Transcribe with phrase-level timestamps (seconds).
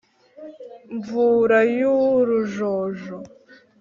[0.95, 3.17] nvura y’urujojo